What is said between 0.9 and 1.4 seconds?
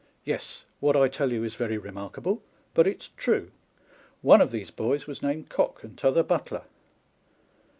I tell